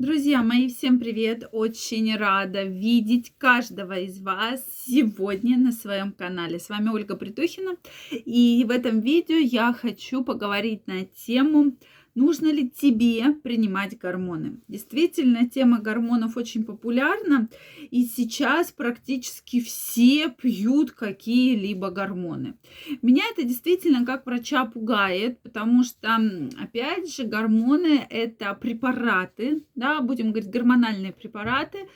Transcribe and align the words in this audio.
Друзья 0.00 0.42
мои, 0.42 0.68
всем 0.68 0.98
привет! 0.98 1.46
Очень 1.52 2.16
рада 2.16 2.62
видеть 2.62 3.34
каждого 3.36 3.98
из 3.98 4.18
вас 4.18 4.64
сегодня 4.86 5.58
на 5.58 5.72
своем 5.72 6.12
канале. 6.12 6.58
С 6.58 6.70
вами 6.70 6.88
Ольга 6.88 7.16
Притухина. 7.16 7.76
И 8.10 8.64
в 8.66 8.70
этом 8.70 9.00
видео 9.00 9.36
я 9.36 9.74
хочу 9.74 10.24
поговорить 10.24 10.86
на 10.86 11.04
тему 11.04 11.76
Нужно 12.14 12.52
ли 12.52 12.68
тебе 12.68 13.32
принимать 13.34 13.98
гормоны? 13.98 14.60
Действительно, 14.68 15.48
тема 15.48 15.80
гормонов 15.80 16.36
очень 16.36 16.64
популярна, 16.64 17.48
и 17.90 18.04
сейчас 18.04 18.72
практически 18.72 19.60
все 19.60 20.30
пьют 20.30 20.90
какие-либо 20.92 21.90
гормоны. 21.90 22.54
Меня 23.02 23.24
это 23.32 23.44
действительно 23.44 24.04
как 24.04 24.26
врача 24.26 24.64
пугает, 24.64 25.40
потому 25.40 25.84
что, 25.84 26.18
опять 26.60 27.14
же, 27.14 27.24
гормоны 27.24 28.06
это 28.10 28.54
препараты, 28.54 29.64
да, 29.74 30.00
будем 30.00 30.32
говорить, 30.32 30.50
гормональные 30.50 31.12
препараты, 31.12 31.88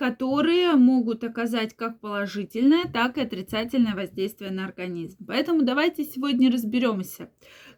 которые 0.00 0.76
могут 0.76 1.24
оказать 1.24 1.76
как 1.76 2.00
положительное, 2.00 2.86
так 2.90 3.18
и 3.18 3.20
отрицательное 3.20 3.94
воздействие 3.94 4.50
на 4.50 4.64
организм. 4.64 5.26
Поэтому 5.26 5.60
давайте 5.60 6.04
сегодня 6.04 6.50
разберемся, 6.50 7.30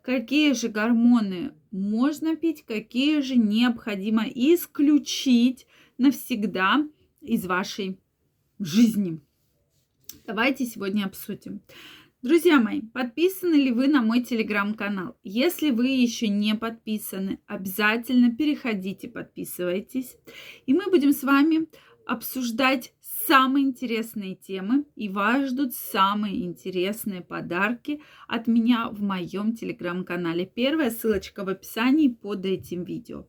какие 0.02 0.52
же 0.52 0.68
гормоны 0.68 1.52
можно 1.72 2.36
пить, 2.36 2.64
какие 2.64 3.22
же 3.22 3.34
необходимо 3.34 4.22
исключить 4.28 5.66
навсегда 5.98 6.86
из 7.20 7.44
вашей 7.44 7.98
жизни. 8.60 9.20
Давайте 10.24 10.64
сегодня 10.64 11.06
обсудим. 11.06 11.60
Друзья 12.22 12.60
мои, 12.60 12.82
подписаны 12.82 13.56
ли 13.56 13.72
вы 13.72 13.88
на 13.88 14.00
мой 14.00 14.22
телеграм-канал? 14.22 15.16
Если 15.24 15.72
вы 15.72 15.88
еще 15.88 16.28
не 16.28 16.54
подписаны, 16.54 17.40
обязательно 17.48 18.30
переходите, 18.30 19.08
подписывайтесь. 19.08 20.16
И 20.66 20.72
мы 20.72 20.88
будем 20.88 21.10
с 21.10 21.24
вами 21.24 21.66
обсуждать 22.06 22.92
самые 23.26 23.66
интересные 23.66 24.34
темы, 24.34 24.84
и 24.96 25.08
вас 25.08 25.50
ждут 25.50 25.74
самые 25.74 26.44
интересные 26.44 27.20
подарки 27.20 28.00
от 28.26 28.46
меня 28.46 28.88
в 28.90 29.00
моем 29.02 29.54
телеграм-канале. 29.54 30.46
Первая 30.46 30.90
ссылочка 30.90 31.44
в 31.44 31.48
описании 31.48 32.08
под 32.08 32.44
этим 32.44 32.84
видео. 32.84 33.26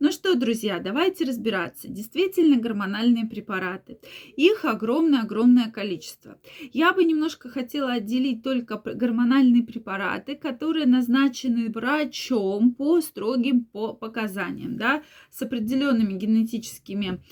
Ну 0.00 0.12
что, 0.12 0.34
друзья, 0.34 0.80
давайте 0.80 1.24
разбираться. 1.24 1.88
Действительно 1.88 2.56
гормональные 2.56 3.26
препараты. 3.26 3.98
Их 4.36 4.64
огромное-огромное 4.64 5.70
количество. 5.70 6.38
Я 6.72 6.92
бы 6.92 7.04
немножко 7.04 7.48
хотела 7.48 7.92
отделить 7.92 8.42
только 8.42 8.76
гормональные 8.76 9.62
препараты, 9.62 10.34
которые 10.34 10.86
назначены 10.86 11.70
врачом 11.70 12.74
по 12.74 13.00
строгим 13.00 13.64
по 13.64 13.94
показаниям, 13.94 14.76
да, 14.76 15.02
с 15.30 15.42
определенными 15.42 16.14
генетическими 16.14 17.22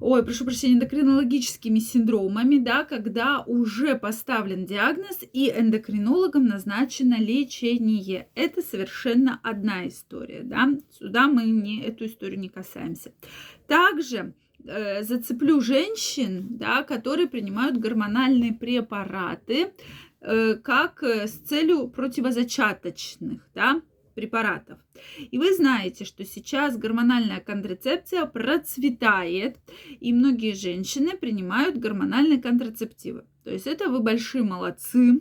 ой, 0.00 0.24
прошу 0.24 0.44
прощения, 0.44 0.74
эндокринологическими 0.74 1.78
синдромами, 1.78 2.58
да, 2.58 2.84
когда 2.84 3.42
уже 3.46 3.96
поставлен 3.96 4.66
диагноз 4.66 5.20
и 5.32 5.50
эндокринологом 5.50 6.46
назначено 6.46 7.16
лечение. 7.18 8.28
Это 8.34 8.62
совершенно 8.62 9.40
одна 9.42 9.88
история, 9.88 10.42
да, 10.42 10.70
сюда 10.90 11.28
мы 11.28 11.44
не, 11.44 11.82
эту 11.82 12.06
историю 12.06 12.40
не 12.40 12.48
касаемся. 12.48 13.12
Также 13.66 14.34
э, 14.64 15.02
зацеплю 15.02 15.60
женщин, 15.60 16.46
да, 16.50 16.82
которые 16.82 17.28
принимают 17.28 17.78
гормональные 17.78 18.52
препараты, 18.52 19.72
э, 20.20 20.54
как 20.54 21.02
э, 21.02 21.26
с 21.26 21.32
целью 21.32 21.88
противозачаточных, 21.88 23.48
да, 23.54 23.80
препаратов. 24.16 24.80
И 25.30 25.38
вы 25.38 25.54
знаете, 25.54 26.04
что 26.04 26.24
сейчас 26.24 26.76
гормональная 26.76 27.40
контрацепция 27.40 28.24
процветает, 28.24 29.58
и 30.00 30.12
многие 30.12 30.54
женщины 30.54 31.16
принимают 31.16 31.76
гормональные 31.76 32.42
контрацептивы. 32.42 33.26
То 33.44 33.50
есть 33.52 33.66
это 33.66 33.88
вы 33.88 34.00
большие 34.00 34.42
молодцы. 34.42 35.20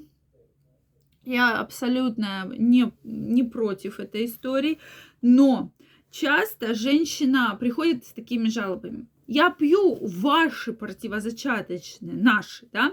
Я 1.26 1.60
абсолютно 1.60 2.52
не, 2.58 2.92
не 3.04 3.44
против 3.44 4.00
этой 4.00 4.26
истории, 4.26 4.80
но 5.22 5.74
часто 6.10 6.74
женщина 6.74 7.58
приходит 7.60 8.06
с 8.06 8.14
такими 8.14 8.48
жалобами 8.48 9.08
я 9.28 9.50
пью 9.50 9.98
ваши 10.02 10.74
противозачаточные, 10.74 12.16
наши, 12.16 12.68
да, 12.72 12.92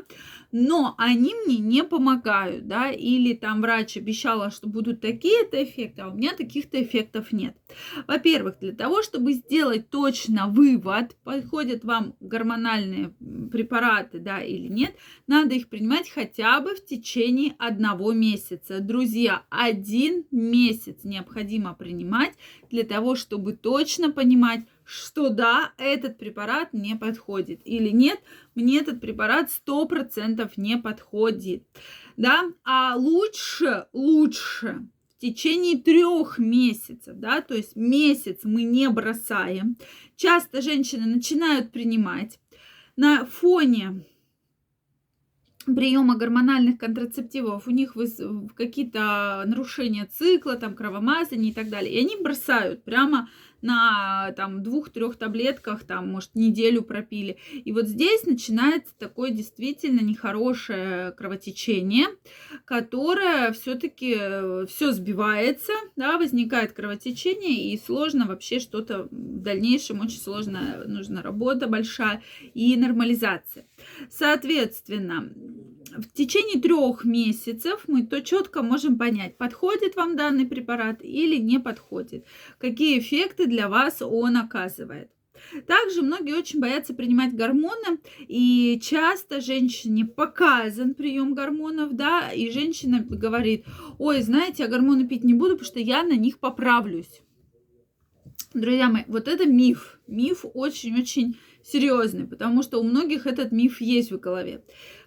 но 0.51 0.95
они 0.99 1.35
мне 1.35 1.59
не 1.59 1.85
помогают, 1.85 2.67
да, 2.67 2.91
или 2.91 3.35
там 3.35 3.61
врач 3.61 3.97
обещала, 3.97 4.51
что 4.51 4.69
будут 4.69 5.01
такие-то 5.01 5.63
эффекты, 5.63 6.03
а 6.03 6.09
у 6.09 6.15
меня 6.15 6.35
таких-то 6.35 6.83
эффектов 6.83 7.33
нет. 7.33 7.57
Во-первых, 8.07 8.59
для 8.61 8.73
того, 8.73 9.03
чтобы 9.03 9.33
сделать 9.33 9.91
точно 9.91 10.47
вывод, 10.47 11.17
подходят 11.25 11.85
вам 11.85 12.15
гормональные 12.21 13.15
препараты, 13.51 14.19
да, 14.19 14.43
или 14.43 14.69
нет, 14.69 14.95
надо 15.27 15.55
их 15.55 15.69
принимать 15.69 16.09
хотя 16.09 16.61
бы 16.61 16.75
в 16.75 16.85
течение 16.85 17.55
одного 17.59 18.13
месяца. 18.13 18.81
Друзья, 18.81 19.43
один 19.51 20.25
месяц 20.31 21.05
необходимо 21.05 21.75
принимать 21.75 22.35
для 22.71 22.85
того, 22.85 23.17
чтобы 23.17 23.53
точно 23.53 24.11
понимать, 24.11 24.61
что 24.85 25.31
да, 25.31 25.73
этот 25.79 26.19
препарат 26.19 26.73
не 26.73 26.97
подходит. 26.97 27.61
Или 27.65 27.91
нет, 27.91 28.21
мне 28.55 28.79
этот 28.79 29.01
препарат 29.01 29.51
100% 29.67 30.51
не 30.57 30.77
подходит. 30.77 31.65
Да, 32.17 32.45
а 32.65 32.97
лучше, 32.97 33.87
лучше 33.93 34.87
в 35.09 35.21
течение 35.21 35.79
трех 35.81 36.39
месяцев, 36.39 37.17
да, 37.17 37.41
то 37.41 37.55
есть 37.55 37.77
месяц 37.77 38.41
мы 38.43 38.65
не 38.65 38.89
бросаем. 38.89 39.77
Часто 40.17 40.61
женщины 40.61 41.07
начинают 41.07 41.73
принимать 41.73 42.39
на 42.97 43.25
фоне 43.25 44.05
приема 45.65 46.17
гормональных 46.17 46.79
контрацептивов, 46.79 47.69
у 47.69 47.71
них 47.71 47.97
какие-то 48.57 49.45
нарушения 49.47 50.07
цикла, 50.07 50.57
там 50.57 50.75
кровомазание 50.75 51.53
и 51.53 51.55
так 51.55 51.69
далее. 51.69 51.95
И 51.95 52.01
они 52.01 52.17
бросают 52.21 52.83
прямо 52.85 53.29
на 53.63 54.33
там 54.37 54.63
двух-трех 54.63 55.17
таблетках, 55.17 55.85
там, 55.85 56.11
может, 56.11 56.35
неделю 56.35 56.83
пропили. 56.83 57.39
И 57.53 57.73
вот 57.73 57.87
здесь 57.87 58.25
начинается 58.25 58.93
такое 58.99 59.31
действительно 59.31 60.01
нехорошее 60.01 61.13
кровотечение, 61.13 62.07
которое 62.65 63.53
все-таки 63.53 64.17
э, 64.19 64.67
все 64.69 64.93
сбивается, 64.93 65.73
да, 65.97 66.19
возникает 66.19 66.73
кровотечение, 66.73 67.73
и 67.73 67.79
сложно 67.79 68.27
вообще 68.27 68.59
что-то 68.59 69.09
в 69.11 69.43
дальнейшем, 69.43 70.01
очень 70.01 70.21
сложно, 70.21 70.85
нужна 70.87 71.23
работа 71.23 71.69
большая 71.69 72.23
и 72.55 72.77
нормализация. 72.77 73.67
Соответственно, 74.11 75.33
в 75.97 76.13
течение 76.13 76.61
трех 76.61 77.05
месяцев 77.05 77.85
мы 77.87 78.07
то 78.07 78.23
четко 78.23 78.63
можем 78.63 78.99
понять, 78.99 79.37
подходит 79.37 79.97
вам 79.97 80.17
данный 80.17 80.47
препарат 80.47 81.03
или 81.03 81.37
не 81.39 81.59
подходит, 81.59 82.27
какие 82.59 82.99
эффекты 82.99 83.47
для 83.47 83.69
вас 83.69 84.03
он 84.03 84.37
оказывает. 84.37 85.11
Также 85.67 86.03
многие 86.03 86.35
очень 86.35 86.61
боятся 86.61 86.95
принимать 86.95 87.35
гормоны, 87.35 87.99
и 88.21 88.79
часто 88.83 89.41
женщине 89.41 90.05
показан 90.05 90.95
прием 90.95 91.35
гормонов, 91.35 91.95
да, 91.95 92.31
и 92.31 92.51
женщина 92.51 93.01
говорит, 93.01 93.65
ой, 93.99 94.23
знаете, 94.23 94.63
я 94.63 94.69
гормоны 94.69 95.07
пить 95.09 95.25
не 95.25 95.35
буду, 95.35 95.55
потому 95.55 95.67
что 95.67 95.81
я 95.81 96.05
на 96.05 96.17
них 96.17 96.39
поправлюсь. 96.39 97.23
Друзья 98.55 98.89
мои, 98.89 99.05
вот 99.09 99.29
это 99.29 99.47
миф. 99.47 99.99
Миф 100.07 100.45
очень-очень 100.55 101.39
серьезный, 101.65 102.27
потому 102.27 102.63
что 102.63 102.79
у 102.79 102.83
многих 102.83 103.27
этот 103.27 103.51
миф 103.51 103.81
есть 103.81 104.13
в 104.13 104.19
голове. 104.19 104.63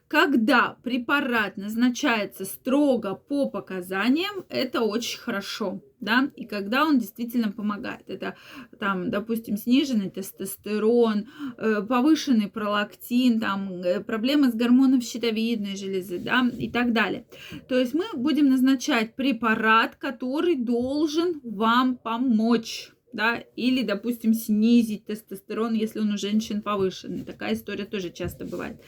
Когда 0.07 0.77
препарат 0.83 1.57
назначается 1.57 2.45
строго 2.45 3.15
по 3.15 3.49
показаниям, 3.49 4.45
это 4.49 4.81
очень 4.81 5.19
хорошо, 5.19 5.81
да, 5.99 6.29
и 6.35 6.45
когда 6.45 6.85
он 6.85 6.99
действительно 6.99 7.51
помогает. 7.51 8.07
Это 8.07 8.35
там, 8.79 9.09
допустим, 9.09 9.57
сниженный 9.57 10.11
тестостерон, 10.11 11.25
э, 11.57 11.81
повышенный 11.81 12.49
пролактин, 12.49 13.39
там, 13.39 13.81
э, 13.81 13.99
проблемы 13.99 14.51
с 14.51 14.53
гормоном 14.53 15.01
щитовидной 15.01 15.75
железы, 15.75 16.19
да, 16.19 16.47
и 16.55 16.69
так 16.69 16.93
далее. 16.93 17.25
То 17.67 17.79
есть 17.79 17.95
мы 17.95 18.05
будем 18.13 18.49
назначать 18.49 19.15
препарат, 19.15 19.95
который 19.95 20.55
должен 20.55 21.41
вам 21.43 21.97
помочь 21.97 22.94
да, 23.15 23.37
или, 23.55 23.81
допустим, 23.81 24.33
снизить 24.33 25.05
тестостерон, 25.05 25.73
если 25.73 25.99
он 25.99 26.11
у 26.11 26.17
женщин 26.17 26.61
повышенный. 26.61 27.23
Такая 27.23 27.53
история 27.53 27.85
тоже 27.85 28.11
часто 28.11 28.45
бывает. 28.45 28.81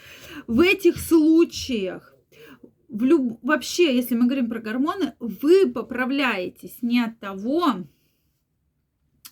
В 0.48 0.60
этих 0.60 0.98
случаях 0.98 2.14
в 2.90 3.04
люб... 3.04 3.40
вообще, 3.42 3.96
если 3.96 4.16
мы 4.16 4.26
говорим 4.26 4.50
про 4.50 4.60
гормоны, 4.60 5.14
вы 5.20 5.72
поправляетесь 5.72 6.78
не 6.82 7.02
от 7.02 7.20
того, 7.20 7.88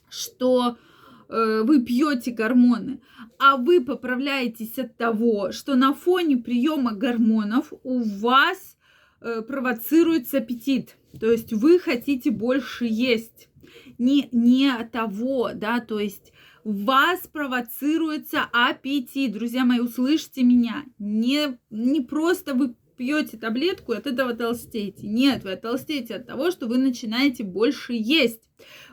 что 0.09 0.77
э, 1.29 1.61
вы 1.63 1.83
пьете 1.83 2.31
гормоны, 2.31 3.01
а 3.37 3.57
вы 3.57 3.83
поправляетесь 3.83 4.77
от 4.79 4.97
того, 4.97 5.51
что 5.51 5.75
на 5.75 5.93
фоне 5.93 6.37
приема 6.37 6.93
гормонов 6.93 7.73
у 7.83 8.01
вас 8.01 8.77
э, 9.21 9.41
провоцируется 9.41 10.37
аппетит. 10.37 10.97
То 11.19 11.31
есть 11.31 11.53
вы 11.53 11.79
хотите 11.79 12.31
больше 12.31 12.85
есть 12.85 13.49
не, 13.97 14.29
не 14.31 14.71
того, 14.91 15.51
да, 15.53 15.79
то 15.79 15.99
есть 15.99 16.33
вас 16.63 17.27
провоцируется 17.31 18.41
аппетит. 18.51 19.33
Друзья 19.33 19.65
мои, 19.65 19.79
услышьте 19.79 20.43
меня. 20.43 20.83
Не, 20.97 21.59
не 21.69 22.01
просто 22.01 22.55
вы 22.55 22.75
пьете 22.97 23.37
таблетку 23.37 23.93
и 23.93 23.97
от 23.97 24.07
этого 24.07 24.33
толстеете. 24.33 25.07
Нет, 25.07 25.43
вы 25.43 25.55
толстеете 25.55 26.15
от 26.15 26.25
того, 26.25 26.51
что 26.51 26.67
вы 26.67 26.77
начинаете 26.77 27.43
больше 27.43 27.93
есть. 27.93 28.41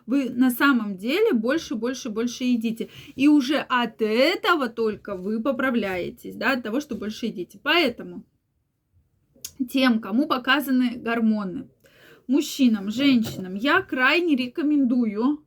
Вы 0.07 0.31
на 0.31 0.51
самом 0.51 0.99
деле 0.99 1.33
больше, 1.33 1.75
больше, 1.75 2.11
больше 2.11 2.45
едите. 2.45 2.91
И 3.15 3.29
уже 3.29 3.59
от 3.59 4.03
этого 4.03 4.69
только 4.69 5.17
вы 5.17 5.41
поправляетесь, 5.41 6.35
да, 6.35 6.53
от 6.53 6.63
того, 6.63 6.81
что 6.81 6.95
больше 6.95 7.27
едите. 7.27 7.59
Поэтому 7.63 8.25
тем, 9.71 10.01
кому 10.01 10.27
показаны 10.27 10.97
гормоны, 10.97 11.69
мужчинам, 12.33 12.91
женщинам, 12.91 13.55
я 13.55 13.83
крайне 13.83 14.35
рекомендую 14.35 15.45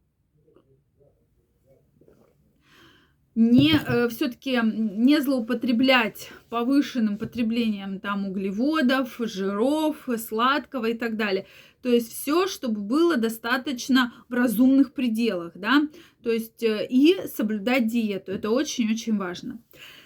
не 3.35 3.73
э, 3.73 4.07
все-таки 4.07 4.59
не 4.63 5.19
злоупотреблять 5.19 6.31
повышенным 6.49 7.17
потреблением 7.17 7.99
там 7.99 8.27
углеводов, 8.27 9.17
жиров, 9.19 10.07
сладкого 10.17 10.85
и 10.85 10.93
так 10.93 11.17
далее. 11.17 11.45
То 11.81 11.89
есть 11.89 12.11
все, 12.11 12.47
чтобы 12.47 12.79
было 12.79 13.17
достаточно 13.17 14.13
в 14.29 14.33
разумных 14.33 14.93
пределах, 14.93 15.51
да, 15.55 15.83
то 16.23 16.31
есть 16.31 16.63
э, 16.63 16.87
и 16.89 17.27
соблюдать 17.27 17.87
диету. 17.87 18.31
Это 18.31 18.49
очень-очень 18.49 19.17
важно. 19.17 19.59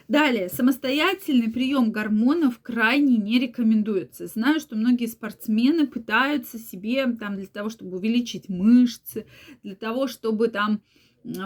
Далее, 0.09 0.49
самостоятельный 0.49 1.51
прием 1.51 1.91
гормонов 1.91 2.59
крайне 2.63 3.17
не 3.17 3.37
рекомендуется. 3.37 4.25
Знаю, 4.25 4.59
что 4.59 4.75
многие 4.75 5.05
спортсмены 5.05 5.85
пытаются 5.85 6.57
себе 6.57 7.05
там 7.13 7.37
для 7.37 7.45
того, 7.45 7.69
чтобы 7.69 7.97
увеличить 7.97 8.49
мышцы, 8.49 9.27
для 9.61 9.75
того, 9.75 10.07
чтобы 10.07 10.47
там 10.47 10.81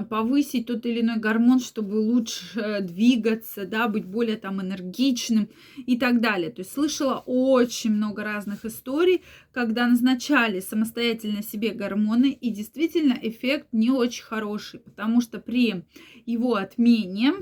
повысить 0.10 0.68
тот 0.68 0.86
или 0.86 1.02
иной 1.02 1.18
гормон, 1.18 1.60
чтобы 1.60 1.96
лучше 1.96 2.80
двигаться, 2.82 3.66
да, 3.66 3.90
быть 3.90 4.06
более 4.06 4.38
там 4.38 4.62
энергичным 4.62 5.50
и 5.86 5.98
так 5.98 6.22
далее. 6.22 6.50
То 6.50 6.62
есть 6.62 6.72
слышала 6.72 7.22
очень 7.26 7.92
много 7.92 8.24
разных 8.24 8.64
историй, 8.64 9.24
когда 9.52 9.88
назначали 9.88 10.62
самостоятельно 10.62 11.44
себе 11.44 11.72
гормоны, 11.72 12.32
и 12.32 12.50
действительно 12.50 13.20
эффект 13.22 13.68
не 13.74 13.90
очень 13.90 14.24
хороший, 14.24 14.80
потому 14.80 15.20
что 15.20 15.40
при 15.40 15.84
его 16.26 16.56
отмене 16.56 17.34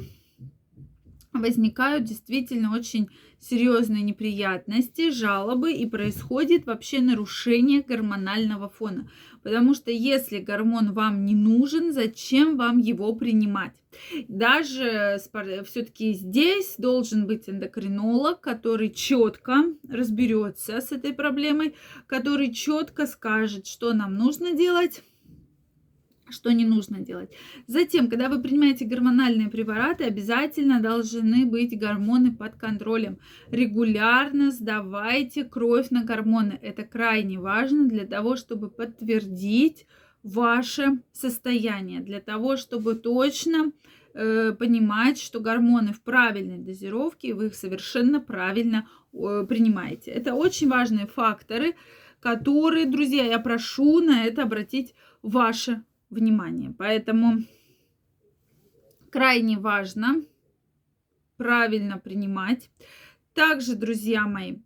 возникают 1.33 2.03
действительно 2.03 2.73
очень 2.73 3.09
серьезные 3.39 4.03
неприятности, 4.03 5.11
жалобы 5.11 5.73
и 5.73 5.85
происходит 5.85 6.65
вообще 6.65 7.01
нарушение 7.01 7.81
гормонального 7.81 8.69
фона. 8.69 9.09
Потому 9.41 9.73
что 9.73 9.91
если 9.91 10.39
гормон 10.39 10.93
вам 10.93 11.25
не 11.25 11.33
нужен, 11.33 11.93
зачем 11.93 12.57
вам 12.57 12.77
его 12.77 13.15
принимать? 13.15 13.73
Даже 14.27 15.19
все-таки 15.65 16.13
здесь 16.13 16.75
должен 16.77 17.27
быть 17.27 17.49
эндокринолог, 17.49 18.39
который 18.39 18.89
четко 18.89 19.65
разберется 19.89 20.79
с 20.79 20.91
этой 20.91 21.13
проблемой, 21.13 21.75
который 22.07 22.53
четко 22.53 23.05
скажет, 23.07 23.67
что 23.67 23.93
нам 23.93 24.15
нужно 24.15 24.53
делать 24.53 25.01
что 26.31 26.51
не 26.51 26.65
нужно 26.65 26.99
делать. 26.99 27.31
Затем, 27.67 28.09
когда 28.09 28.29
вы 28.29 28.41
принимаете 28.41 28.85
гормональные 28.85 29.49
препараты, 29.49 30.05
обязательно 30.05 30.79
должны 30.79 31.45
быть 31.45 31.77
гормоны 31.77 32.35
под 32.35 32.55
контролем. 32.55 33.19
Регулярно 33.49 34.51
сдавайте 34.51 35.43
кровь 35.43 35.89
на 35.89 36.03
гормоны. 36.03 36.59
Это 36.61 36.83
крайне 36.83 37.39
важно 37.39 37.87
для 37.87 38.05
того, 38.05 38.35
чтобы 38.35 38.69
подтвердить 38.69 39.85
ваше 40.23 41.01
состояние, 41.11 42.01
для 42.01 42.19
того, 42.19 42.57
чтобы 42.57 42.95
точно 42.95 43.71
э, 44.13 44.53
понимать, 44.53 45.19
что 45.19 45.39
гормоны 45.39 45.93
в 45.93 46.01
правильной 46.01 46.59
дозировке, 46.59 47.33
вы 47.33 47.47
их 47.47 47.55
совершенно 47.55 48.19
правильно 48.19 48.87
э, 49.13 49.45
принимаете. 49.47 50.11
Это 50.11 50.35
очень 50.35 50.69
важные 50.69 51.07
факторы, 51.07 51.75
которые, 52.19 52.85
друзья, 52.85 53.25
я 53.25 53.39
прошу 53.39 53.99
на 53.99 54.25
это 54.25 54.43
обратить 54.43 54.93
ваше 55.21 55.83
внимание. 56.11 56.73
Поэтому 56.77 57.43
крайне 59.09 59.57
важно 59.57 60.21
правильно 61.37 61.97
принимать. 61.97 62.69
Также, 63.33 63.75
друзья 63.75 64.27
мои, 64.27 64.57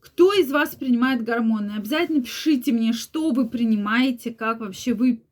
кто 0.00 0.32
из 0.32 0.50
вас 0.50 0.74
принимает 0.74 1.22
гормоны? 1.22 1.72
Обязательно 1.76 2.22
пишите 2.22 2.72
мне, 2.72 2.92
что 2.92 3.30
вы 3.32 3.48
принимаете, 3.48 4.32
как 4.32 4.60
вообще 4.60 4.94
вы 4.94 5.22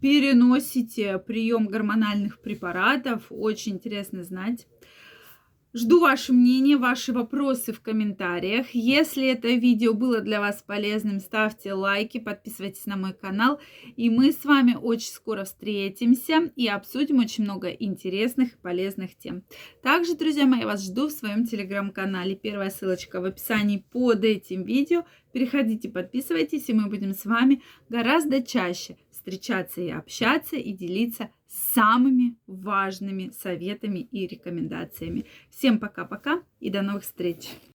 переносите 0.00 1.18
прием 1.18 1.66
гормональных 1.66 2.40
препаратов. 2.40 3.26
Очень 3.30 3.74
интересно 3.74 4.22
знать. 4.22 4.66
Жду 5.78 6.00
ваше 6.00 6.32
мнение, 6.32 6.78
ваши 6.78 7.12
вопросы 7.12 7.70
в 7.70 7.82
комментариях. 7.82 8.68
Если 8.72 9.26
это 9.26 9.48
видео 9.48 9.92
было 9.92 10.22
для 10.22 10.40
вас 10.40 10.64
полезным, 10.66 11.20
ставьте 11.20 11.74
лайки, 11.74 12.16
подписывайтесь 12.16 12.86
на 12.86 12.96
мой 12.96 13.12
канал. 13.12 13.60
И 13.94 14.08
мы 14.08 14.32
с 14.32 14.46
вами 14.46 14.74
очень 14.74 15.10
скоро 15.10 15.44
встретимся 15.44 16.50
и 16.56 16.66
обсудим 16.66 17.18
очень 17.18 17.44
много 17.44 17.68
интересных 17.68 18.54
и 18.54 18.56
полезных 18.56 19.18
тем. 19.18 19.44
Также, 19.82 20.16
друзья 20.16 20.46
мои, 20.46 20.60
я 20.60 20.66
вас 20.66 20.82
жду 20.82 21.08
в 21.08 21.12
своем 21.12 21.44
телеграм-канале. 21.44 22.36
Первая 22.36 22.70
ссылочка 22.70 23.20
в 23.20 23.26
описании 23.26 23.84
под 23.92 24.24
этим 24.24 24.62
видео. 24.62 25.04
Переходите, 25.34 25.90
подписывайтесь, 25.90 26.70
и 26.70 26.72
мы 26.72 26.88
будем 26.88 27.12
с 27.12 27.26
вами 27.26 27.62
гораздо 27.90 28.42
чаще 28.42 28.96
встречаться 29.26 29.80
и 29.80 29.90
общаться 29.90 30.54
и 30.54 30.72
делиться 30.72 31.30
самыми 31.48 32.36
важными 32.46 33.30
советами 33.30 33.98
и 33.98 34.24
рекомендациями. 34.28 35.26
Всем 35.50 35.80
пока-пока 35.80 36.42
и 36.60 36.70
до 36.70 36.82
новых 36.82 37.02
встреч! 37.02 37.48